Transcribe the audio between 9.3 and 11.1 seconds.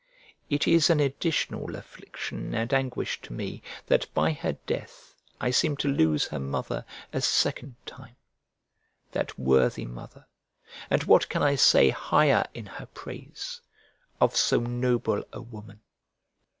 worthy mother (and